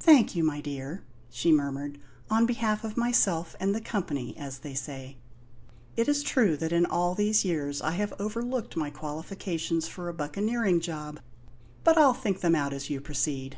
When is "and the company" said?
3.58-4.36